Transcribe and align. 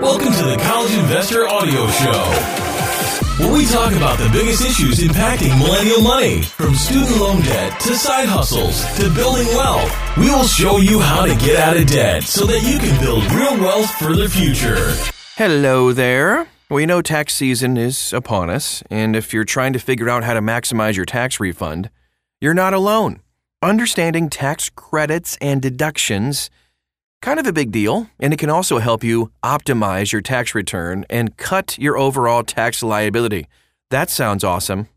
Welcome 0.00 0.32
to 0.32 0.44
the 0.44 0.56
College 0.62 0.94
Investor 0.94 1.48
Audio 1.48 1.88
Show 1.88 2.68
where 3.38 3.52
we 3.52 3.66
talk 3.66 3.92
about 3.92 4.18
the 4.18 4.28
biggest 4.30 4.64
issues 4.64 4.98
impacting 4.98 5.56
millennial 5.58 6.02
money, 6.02 6.42
from 6.42 6.74
student 6.74 7.20
loan 7.20 7.40
debt 7.42 7.78
to 7.80 7.94
side 7.94 8.28
hustles 8.28 8.84
to 8.96 9.12
building 9.14 9.46
wealth. 9.48 10.16
We 10.16 10.30
will 10.30 10.46
show 10.46 10.78
you 10.78 10.98
how 10.98 11.24
to 11.24 11.36
get 11.36 11.56
out 11.56 11.76
of 11.76 11.86
debt 11.86 12.24
so 12.24 12.46
that 12.46 12.62
you 12.62 12.78
can 12.78 13.00
build 13.00 13.24
real 13.32 13.56
wealth 13.60 13.90
for 13.92 14.14
the 14.14 14.28
future. 14.28 14.92
Hello 15.36 15.92
there. 15.92 16.48
We 16.68 16.84
know 16.84 17.00
tax 17.00 17.34
season 17.34 17.76
is 17.76 18.12
upon 18.12 18.50
us, 18.50 18.82
and 18.90 19.14
if 19.14 19.32
you're 19.32 19.44
trying 19.44 19.72
to 19.72 19.78
figure 19.78 20.08
out 20.08 20.24
how 20.24 20.34
to 20.34 20.40
maximize 20.40 20.96
your 20.96 21.06
tax 21.06 21.38
refund, 21.38 21.90
you're 22.40 22.54
not 22.54 22.74
alone. 22.74 23.20
Understanding 23.62 24.30
tax 24.30 24.68
credits 24.68 25.38
and 25.40 25.62
deductions 25.62 26.50
kind 27.20 27.40
of 27.40 27.46
a 27.46 27.52
big 27.52 27.70
deal, 27.70 28.08
and 28.18 28.32
it 28.32 28.38
can 28.38 28.50
also 28.50 28.78
help 28.78 29.02
you 29.02 29.30
optimize 29.42 30.12
your 30.12 30.22
tax 30.22 30.54
return 30.54 31.04
and 31.10 31.36
cut 31.36 31.78
your 31.78 31.96
overall 31.96 32.42
tax 32.42 32.82
liability. 32.82 33.46
That 33.90 34.10
sounds 34.10 34.44
awesome. 34.44 34.88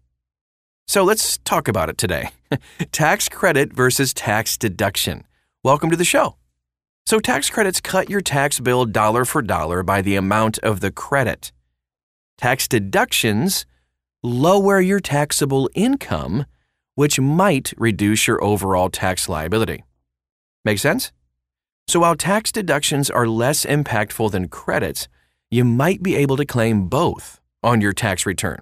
So 0.88 1.04
let's 1.04 1.38
talk 1.40 1.68
about 1.68 1.90
it 1.90 1.98
today 1.98 2.32
tax 2.92 3.30
credit 3.30 3.74
versus 3.74 4.14
tax 4.14 4.58
deduction. 4.58 5.24
Welcome 5.64 5.90
to 5.92 5.98
the 5.98 6.04
show. 6.04 6.36
So, 7.06 7.20
tax 7.20 7.50
credits 7.50 7.82
cut 7.82 8.10
your 8.10 8.22
tax 8.22 8.60
bill 8.60 8.86
dollar 8.86 9.26
for 9.26 9.42
dollar 9.42 9.84
by 9.84 10.02
the 10.02 10.16
amount 10.16 10.60
of 10.60 10.80
the 10.80 10.92
credit. 10.92 11.52
Tax 12.38 12.68
deductions 12.68 13.66
lower 14.24 14.80
your 14.80 15.00
taxable 15.00 15.70
income, 15.74 16.46
which 16.96 17.20
might 17.20 17.74
reduce 17.78 18.28
your 18.28 18.44
overall 18.44 18.90
tax 18.90 19.28
liability. 19.28 19.84
Make 20.64 20.80
sense? 20.80 21.12
So 21.92 22.00
while 22.00 22.16
tax 22.16 22.54
deductions 22.54 23.10
are 23.10 23.28
less 23.28 23.66
impactful 23.66 24.32
than 24.32 24.48
credits, 24.48 25.10
you 25.50 25.66
might 25.66 26.02
be 26.02 26.16
able 26.16 26.38
to 26.38 26.46
claim 26.46 26.88
both 26.88 27.42
on 27.62 27.82
your 27.82 27.92
tax 27.92 28.26
return. 28.26 28.62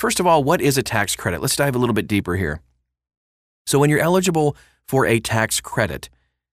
First 0.00 0.18
of 0.18 0.26
all, 0.26 0.42
what 0.42 0.60
is 0.60 0.76
a 0.76 0.82
tax 0.82 1.14
credit? 1.14 1.40
Let's 1.40 1.54
dive 1.54 1.76
a 1.76 1.78
little 1.78 1.94
bit 1.94 2.08
deeper 2.08 2.34
here. 2.34 2.60
So 3.68 3.78
when 3.78 3.88
you're 3.88 4.00
eligible 4.00 4.56
for 4.88 5.06
a 5.06 5.20
tax 5.20 5.60
credit, 5.60 6.10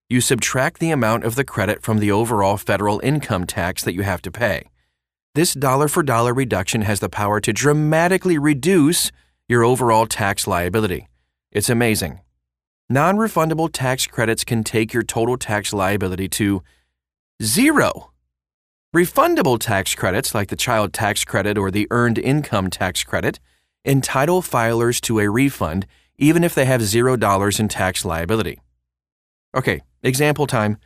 you 0.07 0.21
subtract 0.21 0.77
the 0.77 0.91
amount 0.91 1.23
of 1.23 1.33
the 1.33 1.43
credit 1.43 1.81
from 1.81 1.97
the 1.97 2.11
overall 2.11 2.57
federal 2.57 2.99
income 2.99 3.47
tax 3.47 3.83
that 3.85 3.95
you 3.95 4.03
have 4.03 4.21
to 4.21 4.31
pay. 4.31 4.69
This 5.33 5.55
dollar 5.55 5.87
for 5.87 6.03
dollar 6.03 6.35
reduction 6.35 6.83
has 6.83 6.99
the 6.99 7.09
power 7.09 7.39
to 7.39 7.51
dramatically 7.51 8.37
reduce 8.37 9.11
your 9.49 9.63
overall 9.63 10.05
tax 10.05 10.45
liability. 10.45 11.07
It's 11.51 11.71
amazing. 11.71 12.19
Non 12.89 13.15
refundable 13.15 13.69
tax 13.71 14.07
credits 14.07 14.43
can 14.43 14.63
take 14.63 14.93
your 14.93 15.03
total 15.03 15.37
tax 15.37 15.71
liability 15.71 16.27
to 16.29 16.61
zero. 17.41 18.11
Refundable 18.93 19.57
tax 19.57 19.95
credits, 19.95 20.35
like 20.35 20.49
the 20.49 20.55
child 20.55 20.93
tax 20.93 21.23
credit 21.23 21.57
or 21.57 21.71
the 21.71 21.87
earned 21.91 22.19
income 22.19 22.69
tax 22.69 23.03
credit, 23.03 23.39
entitle 23.85 24.41
filers 24.41 24.99
to 25.01 25.19
a 25.19 25.29
refund 25.29 25.87
even 26.17 26.43
if 26.43 26.53
they 26.53 26.65
have 26.65 26.81
$0 26.81 27.59
in 27.59 27.67
tax 27.67 28.05
liability. 28.05 28.59
Okay, 29.55 29.81
example 30.03 30.45
time. 30.45 30.77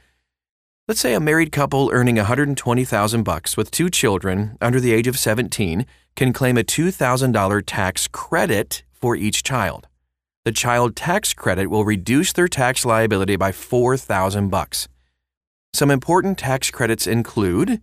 Let's 0.88 1.02
say 1.02 1.14
a 1.14 1.20
married 1.20 1.52
couple 1.52 1.90
earning 1.92 2.16
120,000 2.16 3.24
bucks 3.24 3.58
with 3.58 3.72
two 3.72 3.90
children 3.90 4.58
under 4.62 4.80
the 4.80 4.94
age 4.94 5.08
of 5.08 5.20
17 5.20 5.86
can 6.16 6.32
claim 6.32 6.58
a 6.58 6.64
$2,000 6.64 7.64
tax 7.66 8.08
credit 8.08 8.84
for 8.94 9.16
each 9.16 9.44
child 9.44 9.88
the 10.48 10.54
child 10.54 10.96
tax 10.96 11.34
credit 11.34 11.68
will 11.68 11.84
reduce 11.84 12.32
their 12.32 12.48
tax 12.48 12.86
liability 12.86 13.36
by 13.36 13.52
4000 13.52 14.48
bucks. 14.48 14.88
Some 15.74 15.92
important 15.92 16.38
tax 16.38 16.72
credits 16.72 17.06
include 17.06 17.82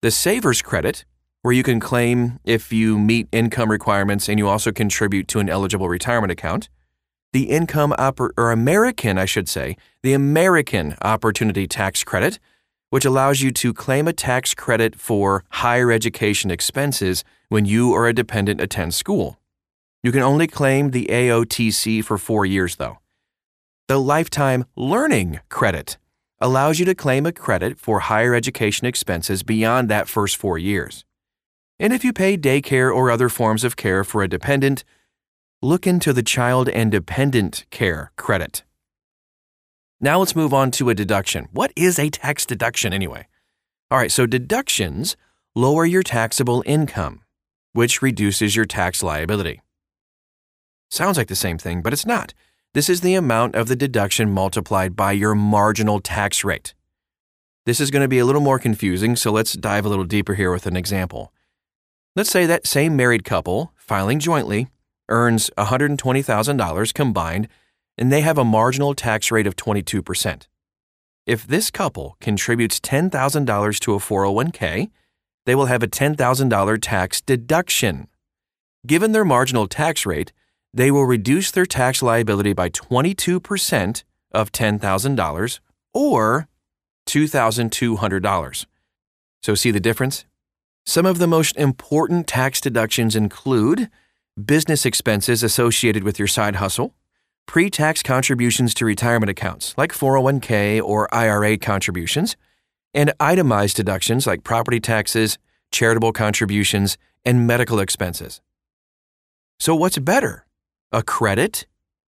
the 0.00 0.10
Savers 0.10 0.62
Credit, 0.62 1.04
where 1.42 1.52
you 1.52 1.62
can 1.62 1.78
claim 1.78 2.40
if 2.42 2.72
you 2.72 2.98
meet 2.98 3.28
income 3.32 3.70
requirements 3.70 4.30
and 4.30 4.38
you 4.38 4.48
also 4.48 4.72
contribute 4.72 5.28
to 5.28 5.40
an 5.40 5.50
eligible 5.50 5.90
retirement 5.90 6.32
account. 6.32 6.70
The 7.34 7.50
Income 7.50 7.94
Oppor- 7.98 8.32
or 8.38 8.50
American, 8.50 9.18
I 9.18 9.26
should 9.26 9.46
say, 9.46 9.76
the 10.02 10.14
American 10.14 10.96
Opportunity 11.02 11.66
Tax 11.66 12.02
Credit, 12.02 12.38
which 12.88 13.04
allows 13.04 13.42
you 13.42 13.50
to 13.50 13.74
claim 13.74 14.08
a 14.08 14.14
tax 14.14 14.54
credit 14.54 14.96
for 14.96 15.44
higher 15.50 15.92
education 15.92 16.50
expenses 16.50 17.24
when 17.50 17.66
you 17.66 17.92
or 17.92 18.08
a 18.08 18.14
dependent 18.14 18.58
attend 18.58 18.94
school. 18.94 19.39
You 20.02 20.12
can 20.12 20.22
only 20.22 20.46
claim 20.46 20.90
the 20.90 21.06
AOTC 21.10 22.02
for 22.04 22.16
four 22.16 22.46
years, 22.46 22.76
though. 22.76 22.98
The 23.86 23.98
Lifetime 23.98 24.64
Learning 24.74 25.40
Credit 25.50 25.98
allows 26.40 26.78
you 26.78 26.86
to 26.86 26.94
claim 26.94 27.26
a 27.26 27.32
credit 27.32 27.78
for 27.78 28.00
higher 28.00 28.34
education 28.34 28.86
expenses 28.86 29.42
beyond 29.42 29.90
that 29.90 30.08
first 30.08 30.38
four 30.38 30.56
years. 30.56 31.04
And 31.78 31.92
if 31.92 32.02
you 32.02 32.14
pay 32.14 32.38
daycare 32.38 32.94
or 32.94 33.10
other 33.10 33.28
forms 33.28 33.62
of 33.62 33.76
care 33.76 34.02
for 34.02 34.22
a 34.22 34.28
dependent, 34.28 34.84
look 35.60 35.86
into 35.86 36.14
the 36.14 36.22
Child 36.22 36.70
and 36.70 36.90
Dependent 36.90 37.66
Care 37.70 38.12
Credit. 38.16 38.62
Now 40.00 40.20
let's 40.20 40.36
move 40.36 40.54
on 40.54 40.70
to 40.72 40.88
a 40.88 40.94
deduction. 40.94 41.48
What 41.52 41.72
is 41.76 41.98
a 41.98 42.08
tax 42.08 42.46
deduction 42.46 42.94
anyway? 42.94 43.26
All 43.90 43.98
right, 43.98 44.10
so 44.10 44.24
deductions 44.24 45.16
lower 45.54 45.84
your 45.84 46.02
taxable 46.02 46.62
income, 46.64 47.20
which 47.74 48.00
reduces 48.00 48.56
your 48.56 48.64
tax 48.64 49.02
liability. 49.02 49.60
Sounds 50.90 51.16
like 51.16 51.28
the 51.28 51.36
same 51.36 51.56
thing, 51.56 51.82
but 51.82 51.92
it's 51.92 52.04
not. 52.04 52.34
This 52.74 52.88
is 52.88 53.00
the 53.00 53.14
amount 53.14 53.54
of 53.54 53.68
the 53.68 53.76
deduction 53.76 54.30
multiplied 54.30 54.96
by 54.96 55.12
your 55.12 55.36
marginal 55.36 56.00
tax 56.00 56.42
rate. 56.44 56.74
This 57.64 57.80
is 57.80 57.92
going 57.92 58.02
to 58.02 58.08
be 58.08 58.18
a 58.18 58.24
little 58.24 58.40
more 58.40 58.58
confusing, 58.58 59.14
so 59.14 59.30
let's 59.30 59.52
dive 59.52 59.86
a 59.86 59.88
little 59.88 60.04
deeper 60.04 60.34
here 60.34 60.50
with 60.50 60.66
an 60.66 60.76
example. 60.76 61.32
Let's 62.16 62.30
say 62.30 62.44
that 62.46 62.66
same 62.66 62.96
married 62.96 63.24
couple, 63.24 63.72
filing 63.76 64.18
jointly, 64.18 64.66
earns 65.08 65.48
$120,000 65.56 66.94
combined, 66.94 67.48
and 67.96 68.10
they 68.10 68.22
have 68.22 68.38
a 68.38 68.44
marginal 68.44 68.94
tax 68.94 69.30
rate 69.30 69.46
of 69.46 69.54
22%. 69.54 70.46
If 71.26 71.46
this 71.46 71.70
couple 71.70 72.16
contributes 72.20 72.80
$10,000 72.80 73.78
to 73.80 73.94
a 73.94 73.98
401k, 73.98 74.90
they 75.46 75.54
will 75.54 75.66
have 75.66 75.84
a 75.84 75.88
$10,000 75.88 76.78
tax 76.80 77.20
deduction. 77.20 78.08
Given 78.86 79.12
their 79.12 79.24
marginal 79.24 79.68
tax 79.68 80.04
rate, 80.04 80.32
they 80.72 80.90
will 80.90 81.04
reduce 81.04 81.50
their 81.50 81.66
tax 81.66 82.02
liability 82.02 82.52
by 82.52 82.68
22% 82.68 84.04
of 84.32 84.52
$10,000 84.52 85.60
or 85.92 86.48
$2,200. 87.06 88.66
So, 89.42 89.54
see 89.54 89.70
the 89.70 89.80
difference? 89.80 90.26
Some 90.86 91.06
of 91.06 91.18
the 91.18 91.26
most 91.26 91.56
important 91.56 92.26
tax 92.26 92.60
deductions 92.60 93.16
include 93.16 93.90
business 94.42 94.86
expenses 94.86 95.42
associated 95.42 96.04
with 96.04 96.18
your 96.18 96.28
side 96.28 96.56
hustle, 96.56 96.94
pre 97.46 97.70
tax 97.70 98.02
contributions 98.02 98.74
to 98.74 98.84
retirement 98.84 99.30
accounts 99.30 99.74
like 99.76 99.92
401k 99.92 100.80
or 100.82 101.12
IRA 101.14 101.58
contributions, 101.58 102.36
and 102.94 103.12
itemized 103.18 103.76
deductions 103.76 104.26
like 104.26 104.44
property 104.44 104.80
taxes, 104.80 105.38
charitable 105.70 106.12
contributions, 106.12 106.96
and 107.24 107.46
medical 107.46 107.80
expenses. 107.80 108.40
So, 109.58 109.74
what's 109.74 109.98
better? 109.98 110.46
A 110.92 111.02
credit, 111.02 111.66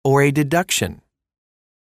or 0.04 0.22
a 0.22 0.30
deduction. 0.30 1.00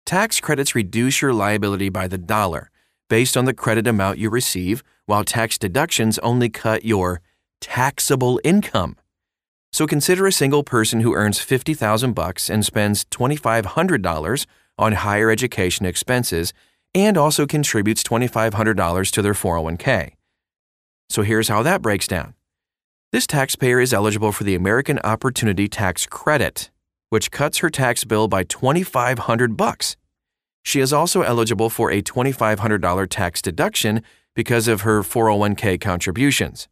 Tax 0.07 0.41
credits 0.41 0.75
reduce 0.75 1.21
your 1.21 1.33
liability 1.33 1.89
by 1.89 2.09
the 2.09 2.19
dollar 2.19 2.71
based 3.09 3.37
on 3.37 3.45
the 3.45 3.53
credit 3.53 3.87
amount 3.87 4.19
you 4.19 4.31
receive, 4.31 4.83
while 5.05 5.25
tax 5.25 5.59
deductions 5.59 6.19
only 6.21 6.49
cut 6.49 6.85
your 6.85 7.21
taxable 7.61 8.41
income. 8.45 8.97
So 9.73 9.87
consider 9.87 10.27
a 10.27 10.33
single 10.33 10.65
person 10.65 11.01
who 11.01 11.15
earns 11.15 11.39
50,000 11.39 12.13
bucks 12.13 12.49
and 12.49 12.65
spends 12.65 13.05
$2500 13.07 14.47
on 14.79 14.93
higher 14.93 15.31
education 15.31 15.87
expenses 15.87 16.53
and 16.95 17.17
also 17.17 17.47
contributes 17.47 18.03
$2500 18.03 19.11
to 19.13 19.23
their 19.23 19.35
401k. 19.35 20.13
So 21.09 21.23
here's 21.23 21.49
how 21.49 21.63
that 21.63 21.83
breaks 21.83 22.09
down. 22.09 22.35
This 23.13 23.27
taxpayer 23.27 23.81
is 23.81 23.93
eligible 23.93 24.31
for 24.31 24.45
the 24.45 24.55
American 24.55 25.01
Opportunity 25.01 25.67
Tax 25.67 26.07
Credit, 26.07 26.71
which 27.09 27.33
cuts 27.33 27.59
her 27.59 27.69
tax 27.69 28.05
bill 28.05 28.29
by 28.29 28.45
2500 28.45 29.57
bucks. 29.57 29.97
She 30.63 30.79
is 30.79 30.93
also 30.93 31.23
eligible 31.23 31.71
for 31.71 31.91
a 31.91 32.03
$2500 32.03 33.09
tax 33.11 33.43
deduction 33.43 34.05
because 34.37 34.69
of 34.69 34.83
her 34.83 35.03
401k 35.03 35.81
contributions. 35.81 36.69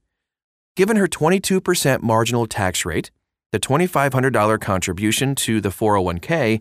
Given 0.76 0.96
her 0.96 1.08
22% 1.08 2.02
marginal 2.02 2.46
tax 2.46 2.84
rate, 2.84 3.10
the 3.50 3.58
$2500 3.58 4.60
contribution 4.60 5.34
to 5.34 5.60
the 5.60 5.70
401k 5.70 6.60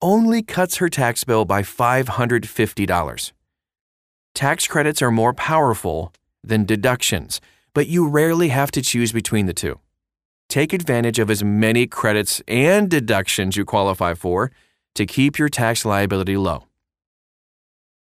only 0.00 0.40
cuts 0.40 0.76
her 0.76 0.88
tax 0.88 1.24
bill 1.24 1.44
by 1.44 1.62
$550. 1.62 3.32
Tax 4.36 4.68
credits 4.68 5.02
are 5.02 5.10
more 5.10 5.34
powerful 5.34 6.12
than 6.44 6.64
deductions 6.64 7.40
but 7.74 7.86
you 7.86 8.08
rarely 8.08 8.48
have 8.48 8.70
to 8.72 8.82
choose 8.82 9.12
between 9.12 9.46
the 9.46 9.54
two. 9.54 9.78
Take 10.48 10.72
advantage 10.72 11.18
of 11.18 11.30
as 11.30 11.44
many 11.44 11.86
credits 11.86 12.42
and 12.48 12.90
deductions 12.90 13.56
you 13.56 13.64
qualify 13.64 14.14
for 14.14 14.50
to 14.94 15.06
keep 15.06 15.38
your 15.38 15.48
tax 15.48 15.84
liability 15.84 16.36
low. 16.36 16.64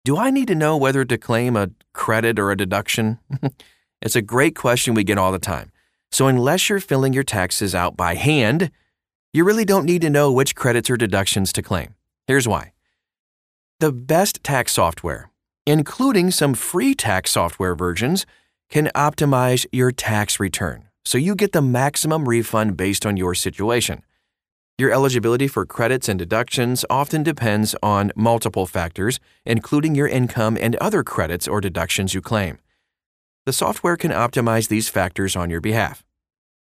Do 0.04 0.18
I 0.18 0.30
need 0.30 0.48
to 0.48 0.54
know 0.54 0.76
whether 0.76 1.04
to 1.06 1.16
claim 1.16 1.56
a 1.56 1.70
credit 1.94 2.38
or 2.38 2.50
a 2.50 2.56
deduction? 2.56 3.18
it's 4.02 4.16
a 4.16 4.20
great 4.20 4.54
question 4.54 4.92
we 4.92 5.04
get 5.04 5.16
all 5.16 5.32
the 5.32 5.38
time. 5.38 5.72
So, 6.12 6.26
unless 6.26 6.68
you're 6.68 6.80
filling 6.80 7.14
your 7.14 7.24
taxes 7.24 7.74
out 7.74 7.96
by 7.96 8.14
hand, 8.14 8.70
you 9.32 9.42
really 9.42 9.64
don't 9.64 9.86
need 9.86 10.02
to 10.02 10.10
know 10.10 10.30
which 10.30 10.54
credits 10.54 10.90
or 10.90 10.96
deductions 10.96 11.52
to 11.54 11.62
claim. 11.62 11.94
Here's 12.26 12.46
why 12.46 12.72
the 13.80 13.90
best 13.90 14.44
tax 14.44 14.72
software, 14.72 15.30
including 15.66 16.30
some 16.30 16.54
free 16.54 16.94
tax 16.94 17.32
software 17.32 17.74
versions, 17.74 18.26
can 18.70 18.90
optimize 18.94 19.66
your 19.72 19.92
tax 19.92 20.40
return 20.40 20.88
so 21.04 21.18
you 21.18 21.34
get 21.34 21.52
the 21.52 21.62
maximum 21.62 22.28
refund 22.28 22.76
based 22.76 23.04
on 23.04 23.16
your 23.16 23.34
situation. 23.34 24.02
Your 24.76 24.92
eligibility 24.92 25.46
for 25.46 25.64
credits 25.64 26.08
and 26.08 26.18
deductions 26.18 26.84
often 26.90 27.22
depends 27.22 27.76
on 27.82 28.10
multiple 28.16 28.66
factors, 28.66 29.20
including 29.44 29.94
your 29.94 30.08
income 30.08 30.58
and 30.60 30.74
other 30.76 31.04
credits 31.04 31.46
or 31.46 31.60
deductions 31.60 32.14
you 32.14 32.20
claim. 32.20 32.58
The 33.46 33.52
software 33.52 33.96
can 33.96 34.10
optimize 34.10 34.68
these 34.68 34.88
factors 34.88 35.36
on 35.36 35.50
your 35.50 35.60
behalf. 35.60 36.02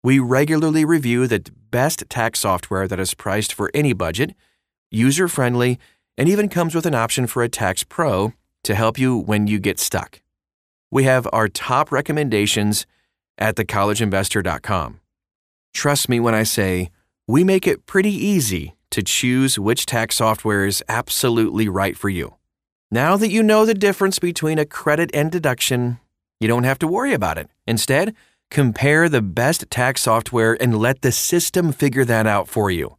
We 0.04 0.20
regularly 0.20 0.86
review 0.86 1.26
the 1.28 1.50
best 1.72 2.04
tax 2.10 2.42
software 2.42 2.88
that 2.88 3.00
is 3.00 3.14
priced 3.14 3.54
for 3.54 3.72
any 3.74 3.94
budget, 3.94 4.36
user 4.92 5.28
friendly, 5.28 5.80
and 6.18 6.28
even 6.28 6.50
comes 6.50 6.76
with 6.76 6.86
an 6.86 6.94
option 6.94 7.26
for 7.26 7.42
a 7.42 7.50
tax 7.50 7.84
pro 7.84 8.34
to 8.66 8.76
help 8.76 9.00
you 9.00 9.18
when 9.18 9.48
you 9.48 9.60
get 9.60 9.80
stuck. 9.80 10.23
We 10.94 11.06
have 11.06 11.28
our 11.34 11.48
top 11.48 11.92
recommendations 11.92 12.86
at 13.40 13.56
thecollegeinvestor.com. 13.56 15.00
Trust 15.74 16.08
me 16.08 16.20
when 16.20 16.36
I 16.36 16.44
say, 16.44 16.92
we 17.28 17.44
make 17.44 17.66
it 17.66 17.88
pretty 17.88 18.12
easy 18.12 18.76
to 18.92 19.02
choose 19.02 19.58
which 19.58 19.88
tax 19.88 20.18
software 20.18 20.68
is 20.68 20.84
absolutely 20.88 21.68
right 21.68 21.98
for 21.98 22.10
you. 22.10 22.36
Now 22.92 23.18
that 23.18 23.32
you 23.32 23.42
know 23.42 23.66
the 23.66 23.74
difference 23.74 24.20
between 24.20 24.60
a 24.60 24.68
credit 24.68 25.10
and 25.16 25.32
deduction, 25.32 25.98
you 26.40 26.48
don't 26.48 26.64
have 26.64 26.78
to 26.78 26.88
worry 26.88 27.14
about 27.14 27.40
it. 27.40 27.50
Instead, 27.66 28.14
compare 28.52 29.10
the 29.10 29.24
best 29.24 29.68
tax 29.72 30.04
software 30.04 30.56
and 30.62 30.78
let 30.78 31.02
the 31.02 31.12
system 31.12 31.72
figure 31.72 32.06
that 32.06 32.28
out 32.28 32.48
for 32.48 32.70
you. 32.70 32.98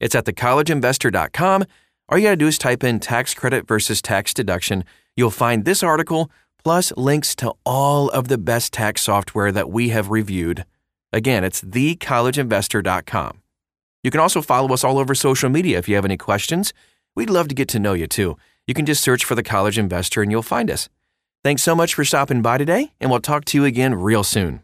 It's 0.00 0.14
at 0.14 0.24
thecollegeinvestor.com. 0.24 1.66
All 2.08 2.16
you 2.16 2.24
gotta 2.24 2.36
do 2.36 2.46
is 2.46 2.56
type 2.56 2.82
in 2.82 3.00
tax 3.00 3.34
credit 3.34 3.68
versus 3.68 4.00
tax 4.00 4.32
deduction. 4.32 4.82
You'll 5.14 5.30
find 5.30 5.66
this 5.66 5.82
article 5.82 6.30
plus 6.64 6.92
links 6.96 7.36
to 7.36 7.52
all 7.64 8.08
of 8.10 8.28
the 8.28 8.38
best 8.38 8.72
tax 8.72 9.02
software 9.02 9.52
that 9.52 9.70
we 9.70 9.90
have 9.90 10.10
reviewed. 10.10 10.64
Again, 11.12 11.44
it's 11.44 11.60
thecollegeinvestor.com. 11.62 13.40
You 14.02 14.10
can 14.10 14.20
also 14.20 14.42
follow 14.42 14.72
us 14.74 14.82
all 14.82 14.98
over 14.98 15.14
social 15.14 15.48
media 15.48 15.78
if 15.78 15.88
you 15.88 15.94
have 15.94 16.04
any 16.04 16.16
questions. 16.16 16.72
We'd 17.14 17.30
love 17.30 17.48
to 17.48 17.54
get 17.54 17.68
to 17.68 17.78
know 17.78 17.92
you 17.92 18.06
too. 18.06 18.36
You 18.66 18.74
can 18.74 18.86
just 18.86 19.02
search 19.02 19.24
for 19.24 19.34
the 19.34 19.42
College 19.42 19.78
Investor 19.78 20.22
and 20.22 20.30
you'll 20.30 20.42
find 20.42 20.70
us. 20.70 20.88
Thanks 21.44 21.62
so 21.62 21.76
much 21.76 21.94
for 21.94 22.04
stopping 22.04 22.40
by 22.40 22.56
today, 22.56 22.92
and 22.98 23.10
we'll 23.10 23.20
talk 23.20 23.44
to 23.46 23.58
you 23.58 23.66
again 23.66 23.94
real 23.94 24.24
soon. 24.24 24.62